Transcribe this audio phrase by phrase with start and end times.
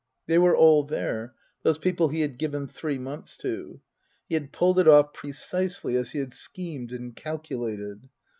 [0.25, 3.81] They were all there, those people he had given three months to.
[4.27, 8.09] He had pulled it off precisely as he had schemed and calculated.